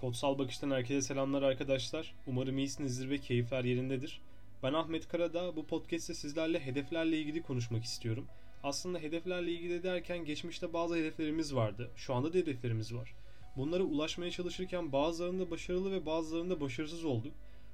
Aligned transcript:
Kodsal 0.00 0.38
Bakış'tan 0.38 0.70
herkese 0.70 1.02
selamlar 1.02 1.42
arkadaşlar. 1.42 2.14
Umarım 2.26 2.58
iyisinizdir 2.58 3.10
ve 3.10 3.18
keyifler 3.18 3.64
yerindedir. 3.64 4.20
Ben 4.62 4.72
Ahmet 4.72 5.08
Karada. 5.08 5.56
Bu 5.56 5.66
podcast'te 5.66 6.14
sizlerle 6.14 6.60
hedeflerle 6.60 7.18
ilgili 7.18 7.42
konuşmak 7.42 7.84
istiyorum. 7.84 8.26
Aslında 8.62 8.98
hedeflerle 8.98 9.52
ilgili 9.52 9.82
derken 9.82 10.24
geçmişte 10.24 10.72
bazı 10.72 10.96
hedeflerimiz 10.96 11.54
vardı. 11.54 11.90
Şu 11.96 12.14
anda 12.14 12.32
da 12.32 12.38
hedeflerimiz 12.38 12.94
var. 12.94 13.14
Bunlara 13.56 13.82
ulaşmaya 13.82 14.30
çalışırken 14.30 14.92
bazılarında 14.92 15.50
başarılı 15.50 15.92
ve 15.92 16.06
bazılarında 16.06 16.60
başarısız 16.60 17.04
olduk. 17.04 17.32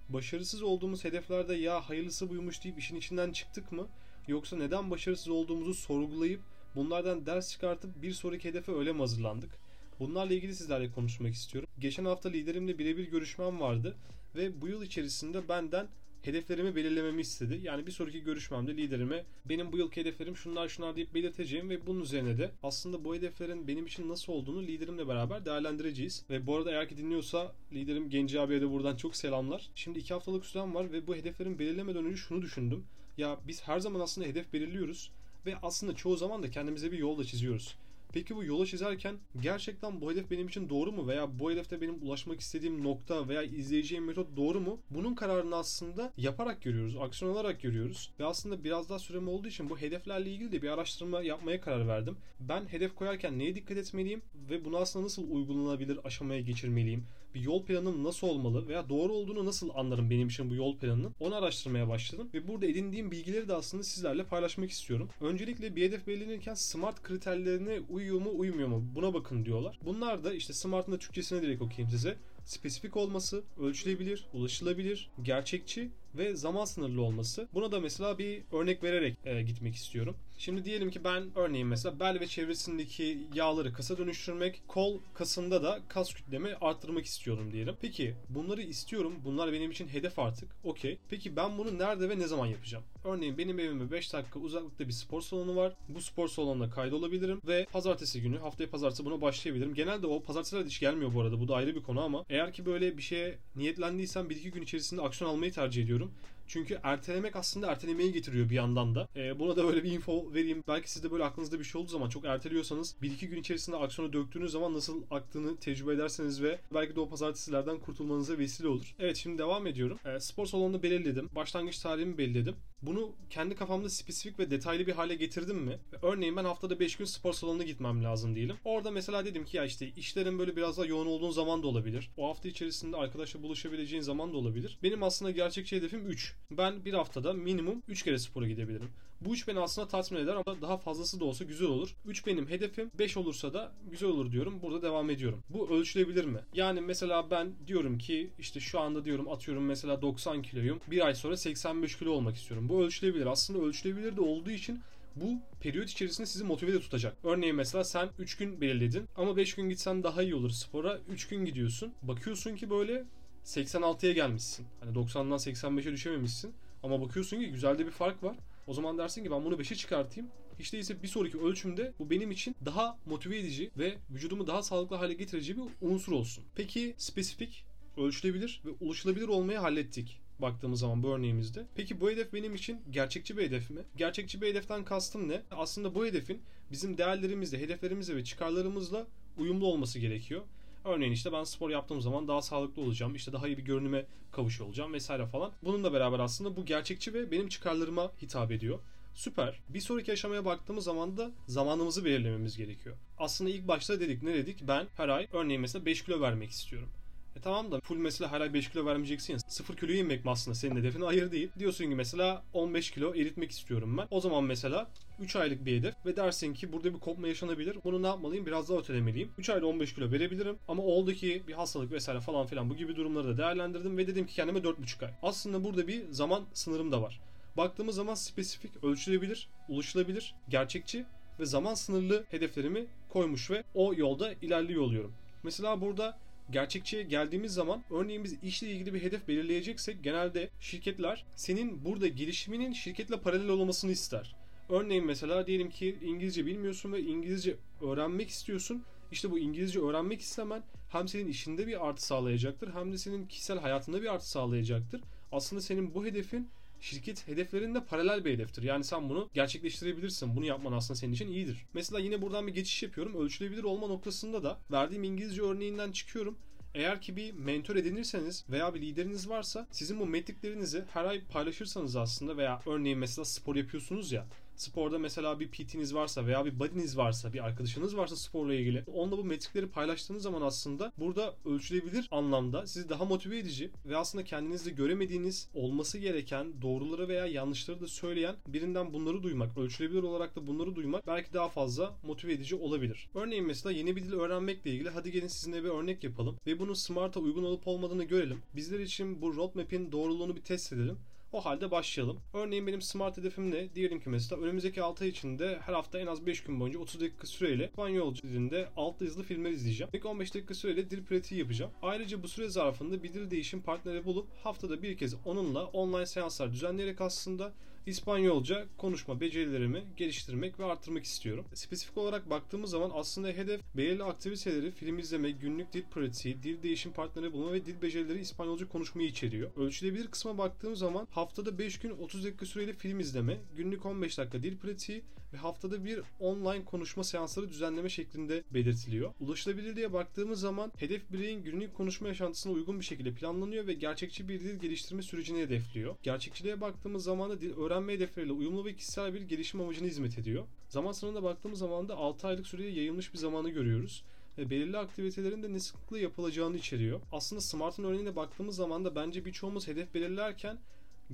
Başarısız 0.08 0.62
olduğumuz 0.62 1.04
hedeflerde 1.04 1.54
ya 1.54 1.88
hayırlısı 1.88 2.30
buymuş 2.30 2.64
deyip 2.64 2.78
işin 2.78 2.96
içinden 2.96 3.32
çıktık 3.32 3.72
mı? 3.72 3.88
Yoksa 4.28 4.56
neden 4.56 4.90
başarısız 4.90 5.28
olduğumuzu 5.28 5.74
sorgulayıp 5.74 6.40
bunlardan 6.74 7.26
ders 7.26 7.50
çıkartıp 7.50 8.02
bir 8.02 8.12
sonraki 8.12 8.48
hedefe 8.48 8.72
öyle 8.72 8.92
mi 8.92 8.98
hazırlandık? 8.98 9.65
Bunlarla 10.00 10.34
ilgili 10.34 10.54
sizlerle 10.54 10.90
konuşmak 10.90 11.34
istiyorum. 11.34 11.68
Geçen 11.78 12.04
hafta 12.04 12.28
liderimle 12.28 12.78
birebir 12.78 13.10
görüşmem 13.10 13.60
vardı 13.60 13.96
ve 14.34 14.60
bu 14.60 14.68
yıl 14.68 14.82
içerisinde 14.82 15.48
benden 15.48 15.86
hedeflerimi 16.22 16.76
belirlememi 16.76 17.20
istedi. 17.20 17.60
Yani 17.62 17.86
bir 17.86 17.92
sonraki 17.92 18.24
görüşmemde 18.24 18.76
liderime 18.76 19.24
benim 19.44 19.72
bu 19.72 19.76
yılki 19.76 20.00
hedeflerim 20.00 20.36
şunlar 20.36 20.68
şunlar 20.68 20.96
deyip 20.96 21.14
belirteceğim 21.14 21.70
ve 21.70 21.86
bunun 21.86 22.00
üzerine 22.00 22.38
de 22.38 22.50
aslında 22.62 23.04
bu 23.04 23.14
hedeflerin 23.14 23.68
benim 23.68 23.86
için 23.86 24.08
nasıl 24.08 24.32
olduğunu 24.32 24.62
liderimle 24.62 25.08
beraber 25.08 25.44
değerlendireceğiz. 25.44 26.24
Ve 26.30 26.46
bu 26.46 26.56
arada 26.56 26.70
eğer 26.70 26.88
ki 26.88 26.96
dinliyorsa 26.96 27.52
liderim 27.72 28.10
Genci 28.10 28.40
abiye 28.40 28.60
de 28.60 28.70
buradan 28.70 28.96
çok 28.96 29.16
selamlar. 29.16 29.70
Şimdi 29.74 29.98
iki 29.98 30.14
haftalık 30.14 30.46
sürem 30.46 30.74
var 30.74 30.92
ve 30.92 31.06
bu 31.06 31.16
hedeflerin 31.16 31.58
belirlemeden 31.58 32.04
önce 32.04 32.16
şunu 32.16 32.42
düşündüm. 32.42 32.84
Ya 33.18 33.38
biz 33.48 33.62
her 33.62 33.80
zaman 33.80 34.00
aslında 34.00 34.26
hedef 34.26 34.52
belirliyoruz 34.52 35.10
ve 35.46 35.56
aslında 35.62 35.96
çoğu 35.96 36.16
zaman 36.16 36.42
da 36.42 36.50
kendimize 36.50 36.92
bir 36.92 36.98
yol 36.98 37.18
da 37.18 37.24
çiziyoruz. 37.24 37.76
Peki 38.16 38.36
bu 38.36 38.44
yola 38.44 38.66
çizerken 38.66 39.16
gerçekten 39.40 40.00
bu 40.00 40.10
hedef 40.10 40.30
benim 40.30 40.48
için 40.48 40.68
doğru 40.68 40.92
mu 40.92 41.06
veya 41.08 41.38
bu 41.38 41.50
hedefte 41.50 41.80
benim 41.80 42.02
ulaşmak 42.02 42.40
istediğim 42.40 42.84
nokta 42.84 43.28
veya 43.28 43.42
izleyeceğim 43.42 44.04
metot 44.04 44.36
doğru 44.36 44.60
mu? 44.60 44.80
Bunun 44.90 45.14
kararını 45.14 45.56
aslında 45.56 46.12
yaparak 46.16 46.62
görüyoruz, 46.62 46.96
aksiyon 46.96 47.32
alarak 47.32 47.62
görüyoruz. 47.62 48.12
Ve 48.20 48.24
aslında 48.24 48.64
biraz 48.64 48.90
daha 48.90 48.98
sürem 48.98 49.28
olduğu 49.28 49.48
için 49.48 49.70
bu 49.70 49.78
hedeflerle 49.78 50.30
ilgili 50.30 50.52
de 50.52 50.62
bir 50.62 50.68
araştırma 50.68 51.22
yapmaya 51.22 51.60
karar 51.60 51.88
verdim. 51.88 52.16
Ben 52.40 52.64
hedef 52.64 52.94
koyarken 52.94 53.38
neye 53.38 53.54
dikkat 53.54 53.76
etmeliyim 53.76 54.22
ve 54.50 54.64
bunu 54.64 54.76
aslında 54.76 55.04
nasıl 55.04 55.30
uygulanabilir 55.30 55.98
aşamaya 56.04 56.40
geçirmeliyim? 56.40 57.04
Bir 57.36 57.40
yol 57.40 57.62
planım 57.62 58.04
nasıl 58.04 58.26
olmalı 58.26 58.68
veya 58.68 58.88
doğru 58.88 59.12
olduğunu 59.12 59.44
nasıl 59.44 59.70
anlarım 59.74 60.10
benim 60.10 60.28
için 60.28 60.50
bu 60.50 60.54
yol 60.54 60.76
planının? 60.78 61.14
Onu 61.20 61.34
araştırmaya 61.34 61.88
başladım 61.88 62.28
ve 62.34 62.48
burada 62.48 62.66
edindiğim 62.66 63.10
bilgileri 63.10 63.48
de 63.48 63.54
aslında 63.54 63.82
sizlerle 63.82 64.24
paylaşmak 64.24 64.70
istiyorum. 64.70 65.08
Öncelikle 65.20 65.76
bir 65.76 65.82
hedef 65.82 66.06
belirlenirken 66.06 66.54
SMART 66.54 67.02
kriterlerine 67.02 67.80
uyuyor 67.88 68.20
mu 68.20 68.30
uymuyor 68.34 68.68
mu 68.68 68.84
buna 68.94 69.14
bakın 69.14 69.44
diyorlar. 69.44 69.78
Bunlar 69.84 70.24
da 70.24 70.34
işte 70.34 70.52
SMART'ın 70.52 70.92
da 70.92 70.98
Türkçesine 70.98 71.42
direkt 71.42 71.62
okuyayım 71.62 71.90
size. 71.90 72.16
Spesifik 72.46 72.96
olması, 72.96 73.44
ölçülebilir, 73.58 74.26
ulaşılabilir, 74.32 75.10
gerçekçi 75.22 75.90
ve 76.14 76.36
zaman 76.36 76.64
sınırlı 76.64 77.02
olması. 77.02 77.48
Buna 77.54 77.72
da 77.72 77.80
mesela 77.80 78.18
bir 78.18 78.42
örnek 78.52 78.82
vererek 78.82 79.16
e, 79.24 79.42
gitmek 79.42 79.74
istiyorum. 79.74 80.16
Şimdi 80.38 80.64
diyelim 80.64 80.90
ki 80.90 81.04
ben 81.04 81.24
örneğin 81.34 81.66
mesela 81.66 82.00
bel 82.00 82.20
ve 82.20 82.26
çevresindeki 82.26 83.18
yağları 83.34 83.72
kasa 83.72 83.98
dönüştürmek, 83.98 84.62
kol 84.68 85.00
kasında 85.14 85.62
da 85.62 85.80
kas 85.88 86.14
kütlemi 86.14 86.54
arttırmak 86.60 87.04
istiyorum 87.04 87.52
diyelim. 87.52 87.74
Peki 87.80 88.14
bunları 88.28 88.62
istiyorum. 88.62 89.14
Bunlar 89.24 89.52
benim 89.52 89.70
için 89.70 89.88
hedef 89.88 90.18
artık. 90.18 90.48
Okey. 90.64 90.98
Peki 91.10 91.36
ben 91.36 91.58
bunu 91.58 91.78
nerede 91.78 92.08
ve 92.08 92.18
ne 92.18 92.26
zaman 92.26 92.46
yapacağım? 92.46 92.84
Örneğin 93.06 93.38
benim 93.38 93.60
evime 93.60 93.90
5 93.90 94.12
dakika 94.12 94.38
uzaklıkta 94.38 94.88
bir 94.88 94.92
spor 94.92 95.20
salonu 95.20 95.56
var. 95.56 95.72
Bu 95.88 96.00
spor 96.00 96.28
salonuna 96.28 96.70
kaydolabilirim 96.70 97.40
ve 97.46 97.66
pazartesi 97.72 98.22
günü 98.22 98.38
haftaya 98.38 98.70
pazartesi 98.70 99.04
buna 99.04 99.20
başlayabilirim. 99.20 99.74
Genelde 99.74 100.06
o 100.06 100.22
pazartesiler 100.22 100.64
hiç 100.64 100.80
gelmiyor 100.80 101.14
bu 101.14 101.20
arada. 101.20 101.40
Bu 101.40 101.48
da 101.48 101.54
ayrı 101.54 101.74
bir 101.74 101.82
konu 101.82 102.00
ama 102.00 102.24
eğer 102.28 102.52
ki 102.52 102.66
böyle 102.66 102.96
bir 102.96 103.02
şeye 103.02 103.38
niyetlendiysem 103.56 104.26
1-2 104.26 104.50
gün 104.50 104.62
içerisinde 104.62 105.02
aksiyon 105.02 105.30
almayı 105.30 105.52
tercih 105.52 105.82
ediyorum. 105.82 106.12
Çünkü 106.46 106.78
ertelemek 106.82 107.36
aslında 107.36 107.66
ertelemeyi 107.66 108.12
getiriyor 108.12 108.50
bir 108.50 108.54
yandan 108.54 108.94
da. 108.94 109.08
Ee, 109.16 109.38
buna 109.38 109.56
da 109.56 109.64
böyle 109.64 109.84
bir 109.84 109.92
info 109.92 110.34
vereyim. 110.34 110.64
Belki 110.68 110.90
sizde 110.90 111.10
böyle 111.10 111.24
aklınızda 111.24 111.58
bir 111.58 111.64
şey 111.64 111.80
olduğu 111.80 111.90
zaman 111.90 112.08
çok 112.08 112.24
erteliyorsanız 112.24 112.96
1-2 113.02 113.26
gün 113.26 113.40
içerisinde 113.40 113.76
aksiyonu 113.76 114.12
döktüğünüz 114.12 114.52
zaman 114.52 114.74
nasıl 114.74 115.02
aktığını 115.10 115.56
tecrübe 115.56 115.92
ederseniz 115.92 116.42
ve 116.42 116.58
belki 116.74 116.96
de 116.96 117.00
o 117.00 117.08
pazartesilerden 117.08 117.78
kurtulmanıza 117.78 118.38
vesile 118.38 118.68
olur. 118.68 118.94
Evet 118.98 119.16
şimdi 119.16 119.38
devam 119.38 119.66
ediyorum. 119.66 119.98
Ee, 120.04 120.20
spor 120.20 120.46
salonunu 120.46 120.82
belirledim. 120.82 121.30
Başlangıç 121.34 121.78
tarihimi 121.78 122.18
belirledim. 122.18 122.56
Bunu 122.82 123.12
kendi 123.30 123.54
kafamda 123.54 123.90
spesifik 123.90 124.38
ve 124.38 124.50
detaylı 124.50 124.86
bir 124.86 124.92
hale 124.92 125.14
getirdim 125.14 125.56
mi? 125.56 125.78
Örneğin 126.02 126.36
ben 126.36 126.44
haftada 126.44 126.80
5 126.80 126.96
gün 126.96 127.04
spor 127.04 127.32
salonuna 127.32 127.62
gitmem 127.62 128.04
lazım 128.04 128.34
diyelim. 128.34 128.56
Orada 128.64 128.90
mesela 128.90 129.24
dedim 129.24 129.44
ki 129.44 129.56
ya 129.56 129.64
işte 129.64 129.88
işlerin 129.96 130.38
böyle 130.38 130.56
biraz 130.56 130.78
daha 130.78 130.86
yoğun 130.86 131.06
olduğun 131.06 131.30
zaman 131.30 131.62
da 131.62 131.66
olabilir. 131.66 132.10
O 132.16 132.28
hafta 132.28 132.48
içerisinde 132.48 132.96
arkadaşla 132.96 133.42
buluşabileceğin 133.42 134.02
zaman 134.02 134.32
da 134.32 134.36
olabilir. 134.36 134.78
Benim 134.82 135.02
aslında 135.02 135.30
gerçekçi 135.30 135.76
hedefim 135.76 136.06
3. 136.06 136.34
Ben 136.50 136.84
bir 136.84 136.94
haftada 136.94 137.32
minimum 137.32 137.82
3 137.88 138.02
kere 138.02 138.18
spora 138.18 138.46
gidebilirim. 138.46 138.88
Bu 139.20 139.32
3 139.32 139.48
beni 139.48 139.60
aslında 139.60 139.88
tatmin 139.88 140.18
eder 140.18 140.34
ama 140.34 140.62
daha 140.62 140.76
fazlası 140.76 141.20
da 141.20 141.24
olsa 141.24 141.44
güzel 141.44 141.68
olur. 141.68 141.94
3 142.06 142.26
benim 142.26 142.48
hedefim 142.48 142.90
5 142.98 143.16
olursa 143.16 143.54
da 143.54 143.72
güzel 143.90 144.08
olur 144.08 144.32
diyorum. 144.32 144.62
Burada 144.62 144.82
devam 144.82 145.10
ediyorum. 145.10 145.42
Bu 145.48 145.70
ölçülebilir 145.70 146.24
mi? 146.24 146.40
Yani 146.54 146.80
mesela 146.80 147.30
ben 147.30 147.52
diyorum 147.66 147.98
ki 147.98 148.30
işte 148.38 148.60
şu 148.60 148.80
anda 148.80 149.04
diyorum 149.04 149.28
atıyorum 149.28 149.64
mesela 149.64 150.02
90 150.02 150.42
kiloyum. 150.42 150.80
Bir 150.90 151.06
ay 151.06 151.14
sonra 151.14 151.36
85 151.36 151.98
kilo 151.98 152.10
olmak 152.10 152.36
istiyorum. 152.36 152.68
Bu 152.68 152.84
ölçülebilir. 152.84 153.26
Aslında 153.26 153.64
ölçülebilir 153.66 154.16
de 154.16 154.20
olduğu 154.20 154.50
için 154.50 154.80
bu 155.16 155.40
periyot 155.60 155.90
içerisinde 155.90 156.26
sizi 156.26 156.44
motive 156.44 156.72
de 156.72 156.80
tutacak. 156.80 157.16
Örneğin 157.24 157.56
mesela 157.56 157.84
sen 157.84 158.08
3 158.18 158.36
gün 158.36 158.60
belirledin 158.60 159.04
ama 159.16 159.36
5 159.36 159.54
gün 159.54 159.68
gitsen 159.68 160.02
daha 160.02 160.22
iyi 160.22 160.34
olur 160.34 160.50
spora. 160.50 160.98
3 161.08 161.28
gün 161.28 161.44
gidiyorsun. 161.44 161.92
Bakıyorsun 162.02 162.56
ki 162.56 162.70
böyle 162.70 163.04
86'ya 163.46 164.12
gelmişsin. 164.12 164.66
Hani 164.80 164.92
90'dan 164.92 165.38
85'e 165.38 165.92
düşememişsin. 165.92 166.54
Ama 166.82 167.00
bakıyorsun 167.00 167.40
ki 167.40 167.50
güzel 167.50 167.78
de 167.78 167.86
bir 167.86 167.90
fark 167.90 168.22
var. 168.22 168.36
O 168.66 168.74
zaman 168.74 168.98
dersin 168.98 169.24
ki 169.24 169.30
ben 169.30 169.44
bunu 169.44 169.54
5'e 169.54 169.76
çıkartayım. 169.76 170.30
Hiç 170.58 170.72
değilse 170.72 171.02
bir 171.02 171.08
sonraki 171.08 171.38
ölçümde 171.38 171.92
bu 171.98 172.10
benim 172.10 172.30
için 172.30 172.56
daha 172.64 172.98
motive 173.06 173.38
edici 173.38 173.70
ve 173.78 173.94
vücudumu 174.10 174.46
daha 174.46 174.62
sağlıklı 174.62 174.96
hale 174.96 175.14
getirici 175.14 175.56
bir 175.56 175.62
unsur 175.80 176.12
olsun. 176.12 176.44
Peki 176.54 176.94
spesifik, 176.98 177.64
ölçülebilir 177.96 178.62
ve 178.64 178.70
ulaşılabilir 178.80 179.28
olmayı 179.28 179.58
hallettik 179.58 180.20
baktığımız 180.38 180.80
zaman 180.80 181.02
bu 181.02 181.08
örneğimizde. 181.08 181.66
Peki 181.74 182.00
bu 182.00 182.10
hedef 182.10 182.32
benim 182.32 182.54
için 182.54 182.80
gerçekçi 182.90 183.36
bir 183.36 183.42
hedef 183.42 183.70
mi? 183.70 183.80
Gerçekçi 183.96 184.42
bir 184.42 184.46
hedeften 184.46 184.84
kastım 184.84 185.28
ne? 185.28 185.42
Aslında 185.50 185.94
bu 185.94 186.06
hedefin 186.06 186.42
bizim 186.70 186.98
değerlerimizle, 186.98 187.60
hedeflerimizle 187.60 188.16
ve 188.16 188.24
çıkarlarımızla 188.24 189.06
uyumlu 189.38 189.66
olması 189.66 189.98
gerekiyor. 189.98 190.42
Örneğin 190.86 191.12
işte 191.12 191.32
ben 191.32 191.44
spor 191.44 191.70
yaptığım 191.70 192.00
zaman 192.00 192.28
daha 192.28 192.42
sağlıklı 192.42 192.82
olacağım. 192.82 193.14
işte 193.14 193.32
daha 193.32 193.46
iyi 193.48 193.58
bir 193.58 193.64
görünüme 193.64 194.06
kavuşuyor 194.32 194.68
olacağım 194.68 194.92
vesaire 194.92 195.26
falan. 195.26 195.52
Bununla 195.62 195.92
beraber 195.92 196.18
aslında 196.18 196.56
bu 196.56 196.64
gerçekçi 196.64 197.14
ve 197.14 197.30
benim 197.30 197.48
çıkarlarıma 197.48 198.12
hitap 198.22 198.52
ediyor. 198.52 198.78
Süper. 199.14 199.60
Bir 199.68 199.80
sonraki 199.80 200.12
aşamaya 200.12 200.44
baktığımız 200.44 200.84
zaman 200.84 201.16
da 201.16 201.30
zamanımızı 201.46 202.04
belirlememiz 202.04 202.56
gerekiyor. 202.56 202.96
Aslında 203.18 203.50
ilk 203.50 203.68
başta 203.68 204.00
dedik 204.00 204.22
ne 204.22 204.34
dedik? 204.34 204.68
Ben 204.68 204.86
her 204.96 205.08
ay 205.08 205.26
örneğin 205.32 205.60
mesela 205.60 205.86
5 205.86 206.04
kilo 206.04 206.20
vermek 206.20 206.50
istiyorum. 206.50 206.88
E 207.36 207.40
tamam 207.40 207.72
da 207.72 207.80
full 207.80 207.96
mesela 207.96 208.32
her 208.32 208.40
ay 208.40 208.54
5 208.54 208.70
kilo 208.70 208.86
vermeyeceksin 208.86 209.32
ya. 209.32 209.38
0 209.38 209.76
kiloyu 209.76 209.98
inmek 209.98 210.24
mi 210.24 210.30
aslında 210.30 210.54
senin 210.54 210.76
hedefin? 210.76 211.00
Hayır 211.00 211.32
değil. 211.32 211.48
Diyorsun 211.58 211.84
ki 211.84 211.94
mesela 211.94 212.44
15 212.52 212.90
kilo 212.90 213.14
eritmek 213.14 213.50
istiyorum 213.50 213.98
ben. 213.98 214.06
O 214.10 214.20
zaman 214.20 214.44
mesela 214.44 214.90
3 215.20 215.36
aylık 215.36 215.66
bir 215.66 215.78
hedef 215.78 215.94
ve 216.06 216.16
dersin 216.16 216.54
ki 216.54 216.72
burada 216.72 216.94
bir 216.94 217.00
kopma 217.00 217.28
yaşanabilir. 217.28 217.78
Bunu 217.84 218.02
ne 218.02 218.06
yapmalıyım? 218.06 218.46
Biraz 218.46 218.68
daha 218.68 218.78
ötelemeliyim. 218.78 219.30
3 219.38 219.50
ayda 219.50 219.66
15 219.66 219.94
kilo 219.94 220.12
verebilirim 220.12 220.56
ama 220.68 220.82
oldu 220.82 221.12
ki 221.12 221.42
bir 221.48 221.52
hastalık 221.52 221.92
vesaire 221.92 222.20
falan 222.20 222.46
filan 222.46 222.70
bu 222.70 222.76
gibi 222.76 222.96
durumları 222.96 223.28
da 223.28 223.38
değerlendirdim 223.38 223.98
ve 223.98 224.06
dedim 224.06 224.26
ki 224.26 224.34
kendime 224.34 224.58
4,5 224.58 225.04
ay. 225.04 225.10
Aslında 225.22 225.64
burada 225.64 225.88
bir 225.88 226.10
zaman 226.10 226.44
sınırım 226.52 226.92
da 226.92 227.02
var. 227.02 227.20
Baktığımız 227.56 227.96
zaman 227.96 228.14
spesifik, 228.14 228.84
ölçülebilir, 228.84 229.48
ulaşılabilir, 229.68 230.34
gerçekçi 230.48 231.04
ve 231.40 231.46
zaman 231.46 231.74
sınırlı 231.74 232.24
hedeflerimi 232.30 232.86
koymuş 233.08 233.50
ve 233.50 233.64
o 233.74 233.94
yolda 233.94 234.32
ilerliyor 234.32 234.82
oluyorum. 234.82 235.12
Mesela 235.42 235.80
burada 235.80 236.18
gerçekçiye 236.50 237.02
geldiğimiz 237.02 237.54
zaman 237.54 237.82
örneğin 237.90 238.24
biz 238.24 238.42
işle 238.42 238.68
ilgili 238.68 238.94
bir 238.94 239.02
hedef 239.02 239.28
belirleyeceksek 239.28 240.04
genelde 240.04 240.50
şirketler 240.60 241.24
senin 241.36 241.84
burada 241.84 242.08
gelişiminin 242.08 242.72
şirketle 242.72 243.20
paralel 243.20 243.48
olmasını 243.48 243.90
ister. 243.92 244.36
Örneğin 244.68 245.06
mesela 245.06 245.46
diyelim 245.46 245.70
ki 245.70 245.98
İngilizce 246.02 246.46
bilmiyorsun 246.46 246.92
ve 246.92 247.00
İngilizce 247.02 247.56
öğrenmek 247.80 248.28
istiyorsun. 248.28 248.82
İşte 249.12 249.30
bu 249.30 249.38
İngilizce 249.38 249.80
öğrenmek 249.80 250.20
istemen 250.20 250.62
hem 250.88 251.08
senin 251.08 251.28
işinde 251.28 251.66
bir 251.66 251.86
artı 251.88 252.06
sağlayacaktır 252.06 252.74
hem 252.74 252.92
de 252.92 252.98
senin 252.98 253.26
kişisel 253.26 253.58
hayatında 253.58 254.02
bir 254.02 254.14
artı 254.14 254.30
sağlayacaktır. 254.30 255.00
Aslında 255.32 255.62
senin 255.62 255.94
bu 255.94 256.06
hedefin 256.06 256.48
şirket 256.80 257.28
hedeflerinde 257.28 257.84
paralel 257.84 258.24
bir 258.24 258.32
hedeftir. 258.32 258.62
Yani 258.62 258.84
sen 258.84 259.08
bunu 259.08 259.30
gerçekleştirebilirsin. 259.34 260.36
Bunu 260.36 260.44
yapman 260.44 260.72
aslında 260.72 260.98
senin 260.98 261.12
için 261.12 261.28
iyidir. 261.28 261.66
Mesela 261.74 262.00
yine 262.00 262.22
buradan 262.22 262.46
bir 262.46 262.54
geçiş 262.54 262.82
yapıyorum. 262.82 263.14
Ölçülebilir 263.14 263.64
olma 263.64 263.86
noktasında 263.86 264.42
da 264.42 264.58
verdiğim 264.70 265.04
İngilizce 265.04 265.42
örneğinden 265.42 265.92
çıkıyorum. 265.92 266.38
Eğer 266.74 267.00
ki 267.00 267.16
bir 267.16 267.32
mentor 267.32 267.76
edinirseniz 267.76 268.44
veya 268.50 268.74
bir 268.74 268.80
lideriniz 268.80 269.28
varsa 269.28 269.66
sizin 269.70 270.00
bu 270.00 270.06
metriklerinizi 270.06 270.84
her 270.92 271.04
ay 271.04 271.24
paylaşırsanız 271.24 271.96
aslında 271.96 272.36
veya 272.36 272.60
örneğin 272.66 272.98
mesela 272.98 273.24
spor 273.24 273.56
yapıyorsunuz 273.56 274.12
ya 274.12 274.26
sporda 274.60 274.98
mesela 274.98 275.40
bir 275.40 275.48
PT'niz 275.48 275.94
varsa 275.94 276.26
veya 276.26 276.44
bir 276.44 276.58
body'niz 276.58 276.96
varsa, 276.96 277.32
bir 277.32 277.44
arkadaşınız 277.44 277.96
varsa 277.96 278.16
sporla 278.16 278.54
ilgili 278.54 278.84
onunla 278.86 279.18
bu 279.18 279.24
metrikleri 279.24 279.68
paylaştığınız 279.68 280.22
zaman 280.22 280.42
aslında 280.42 280.92
burada 280.98 281.34
ölçülebilir 281.44 282.08
anlamda 282.10 282.66
sizi 282.66 282.88
daha 282.88 283.04
motive 283.04 283.38
edici 283.38 283.70
ve 283.86 283.96
aslında 283.96 284.24
kendinizde 284.24 284.70
göremediğiniz 284.70 285.48
olması 285.54 285.98
gereken 285.98 286.62
doğruları 286.62 287.08
veya 287.08 287.26
yanlışları 287.26 287.80
da 287.80 287.86
söyleyen 287.86 288.36
birinden 288.46 288.92
bunları 288.92 289.22
duymak, 289.22 289.58
ölçülebilir 289.58 290.02
olarak 290.02 290.36
da 290.36 290.46
bunları 290.46 290.74
duymak 290.74 291.06
belki 291.06 291.32
daha 291.32 291.48
fazla 291.48 291.94
motive 292.06 292.32
edici 292.32 292.54
olabilir. 292.54 293.08
Örneğin 293.14 293.46
mesela 293.46 293.72
yeni 293.72 293.96
bir 293.96 294.02
dil 294.02 294.12
öğrenmekle 294.12 294.70
ilgili 294.70 294.90
hadi 294.90 295.12
gelin 295.12 295.28
sizinle 295.28 295.64
bir 295.64 295.68
örnek 295.68 296.04
yapalım 296.04 296.36
ve 296.46 296.58
bunun 296.58 296.74
Smart'a 296.74 297.20
uygun 297.20 297.44
olup 297.44 297.68
olmadığını 297.68 298.04
görelim. 298.04 298.42
Bizler 298.56 298.80
için 298.80 299.22
bu 299.22 299.36
roadmap'in 299.36 299.92
doğruluğunu 299.92 300.36
bir 300.36 300.42
test 300.42 300.72
edelim. 300.72 300.98
O 301.36 301.44
halde 301.44 301.70
başlayalım. 301.70 302.20
Örneğin 302.32 302.66
benim 302.66 302.82
smart 302.82 303.16
hedefim 303.16 303.50
ne? 303.50 303.74
Diyelim 303.74 304.00
ki 304.00 304.08
mesela 304.08 304.42
önümüzdeki 304.42 304.82
6 304.82 305.04
ay 305.04 305.10
içinde 305.10 305.58
her 305.66 305.72
hafta 305.72 305.98
en 305.98 306.06
az 306.06 306.26
5 306.26 306.42
gün 306.42 306.60
boyunca 306.60 306.78
30 306.78 307.00
dakika 307.00 307.26
süreyle 307.26 307.66
İspanyolca 307.66 308.22
dilinde 308.22 308.68
alt 308.76 309.02
yazılı 309.02 309.22
filmler 309.22 309.50
izleyeceğim. 309.50 309.90
İlk 309.92 310.06
15 310.06 310.34
dakika 310.34 310.54
süreyle 310.54 310.90
dil 310.90 311.04
pratiği 311.04 311.40
yapacağım. 311.40 311.70
Ayrıca 311.82 312.22
bu 312.22 312.28
süre 312.28 312.48
zarfında 312.48 313.02
bir 313.02 313.14
dil 313.14 313.30
değişim 313.30 313.62
partneri 313.62 314.04
bulup 314.04 314.26
haftada 314.44 314.82
bir 314.82 314.96
kez 314.96 315.14
onunla 315.24 315.64
online 315.64 316.06
seanslar 316.06 316.52
düzenleyerek 316.52 317.00
aslında 317.00 317.52
İspanyolca 317.86 318.66
konuşma 318.78 319.20
becerilerimi 319.20 319.84
geliştirmek 319.96 320.58
ve 320.58 320.64
arttırmak 320.64 321.04
istiyorum. 321.04 321.44
Spesifik 321.54 321.96
olarak 321.96 322.30
baktığımız 322.30 322.70
zaman 322.70 322.90
aslında 322.94 323.28
hedef 323.28 323.60
belirli 323.76 324.04
aktiviteleri 324.04 324.70
film 324.70 324.98
izleme, 324.98 325.30
günlük 325.30 325.72
dil 325.72 325.82
pratiği, 325.82 326.42
dil 326.42 326.62
değişim 326.62 326.92
partneri 326.92 327.32
bulma 327.32 327.52
ve 327.52 327.66
dil 327.66 327.82
becerileri 327.82 328.20
İspanyolca 328.20 328.68
konuşmayı 328.68 329.08
içeriyor. 329.08 329.50
Ölçülebilir 329.56 330.06
kısma 330.06 330.38
baktığım 330.38 330.76
zaman 330.76 331.08
haftada 331.10 331.58
5 331.58 331.78
gün 331.78 331.90
30 331.90 332.24
dakika 332.24 332.46
süreyle 332.46 332.72
film 332.72 333.00
izleme, 333.00 333.38
günlük 333.56 333.86
15 333.86 334.18
dakika 334.18 334.42
dil 334.42 334.58
pratiği 334.58 335.02
ve 335.32 335.36
haftada 335.36 335.84
bir 335.84 336.00
online 336.20 336.64
konuşma 336.64 337.04
seansları 337.04 337.48
düzenleme 337.48 337.88
şeklinde 337.88 338.44
belirtiliyor. 338.50 339.14
Ulaşılabilirliğe 339.20 339.92
baktığımız 339.92 340.40
zaman 340.40 340.72
hedef 340.76 341.12
bireyin 341.12 341.42
günlük 341.42 341.74
konuşma 341.74 342.08
yaşantısına 342.08 342.52
uygun 342.52 342.80
bir 342.80 342.84
şekilde 342.84 343.14
planlanıyor 343.14 343.66
ve 343.66 343.72
gerçekçi 343.72 344.28
bir 344.28 344.40
dil 344.40 344.54
geliştirme 344.54 345.02
sürecini 345.02 345.40
hedefliyor. 345.40 345.96
Gerçekçiliğe 346.02 346.60
baktığımız 346.60 347.04
zaman 347.04 347.30
da 347.30 347.40
dil 347.40 347.56
öğrenme 347.56 347.92
hedefleriyle 347.92 348.32
uyumlu 348.32 348.64
ve 348.64 348.74
kişisel 348.74 349.14
bir 349.14 349.22
gelişim 349.22 349.60
amacına 349.60 349.86
hizmet 349.86 350.18
ediyor. 350.18 350.44
Zaman 350.68 350.92
sınırına 350.92 351.22
baktığımız 351.22 351.58
zaman 351.58 351.88
da 351.88 351.96
6 351.96 352.26
aylık 352.26 352.46
süreye 352.46 352.70
yayılmış 352.70 353.12
bir 353.12 353.18
zamanı 353.18 353.50
görüyoruz 353.50 354.04
ve 354.38 354.50
belirli 354.50 354.78
aktivitelerin 354.78 355.42
de 355.42 355.52
ne 355.52 355.60
sıklıkla 355.60 355.98
yapılacağını 355.98 356.56
içeriyor. 356.56 357.00
Aslında 357.12 357.40
Smart'ın 357.40 357.84
örneğine 357.84 358.16
baktığımız 358.16 358.56
zaman 358.56 358.84
da 358.84 358.94
bence 358.94 359.24
birçoğumuz 359.24 359.68
hedef 359.68 359.94
belirlerken 359.94 360.58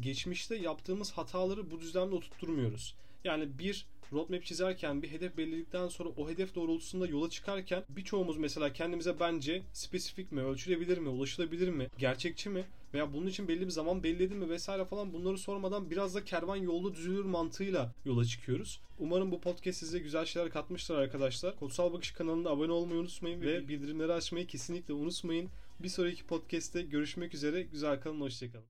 geçmişte 0.00 0.56
yaptığımız 0.56 1.12
hataları 1.12 1.70
bu 1.70 1.80
düzlemde 1.80 2.14
oturtturmuyoruz. 2.14 2.94
Yani 3.24 3.58
bir 3.58 3.86
roadmap 4.12 4.44
çizerken 4.44 5.02
bir 5.02 5.10
hedef 5.10 5.36
belirledikten 5.36 5.88
sonra 5.88 6.08
o 6.16 6.30
hedef 6.30 6.54
doğrultusunda 6.54 7.06
yola 7.06 7.30
çıkarken 7.30 7.84
birçoğumuz 7.88 8.36
mesela 8.36 8.72
kendimize 8.72 9.20
bence 9.20 9.62
spesifik 9.72 10.32
mi, 10.32 10.42
ölçülebilir 10.42 10.98
mi, 10.98 11.08
ulaşılabilir 11.08 11.68
mi, 11.68 11.88
gerçekçi 11.98 12.50
mi 12.50 12.64
veya 12.94 13.12
bunun 13.12 13.26
için 13.26 13.48
belli 13.48 13.60
bir 13.60 13.70
zaman 13.70 14.02
belirledim 14.02 14.38
mi 14.38 14.50
vesaire 14.50 14.84
falan 14.84 15.12
bunları 15.12 15.38
sormadan 15.38 15.90
biraz 15.90 16.14
da 16.14 16.24
kervan 16.24 16.56
yolda 16.56 16.94
düzülür 16.94 17.24
mantığıyla 17.24 17.94
yola 18.04 18.24
çıkıyoruz. 18.24 18.80
Umarım 18.98 19.32
bu 19.32 19.40
podcast 19.40 19.78
size 19.78 19.98
güzel 19.98 20.24
şeyler 20.24 20.50
katmıştır 20.50 20.94
arkadaşlar. 20.94 21.56
Kodsal 21.56 21.92
Bakış 21.92 22.10
kanalına 22.10 22.48
abone 22.48 22.72
olmayı 22.72 23.00
unutmayın 23.00 23.40
ve 23.40 23.68
bildirimleri 23.68 24.12
açmayı 24.12 24.46
kesinlikle 24.46 24.94
unutmayın. 24.94 25.50
Bir 25.80 25.88
sonraki 25.88 26.26
podcast'te 26.26 26.82
görüşmek 26.82 27.34
üzere. 27.34 27.62
Güzel 27.62 28.00
kalın, 28.00 28.20
hoşçakalın. 28.20 28.64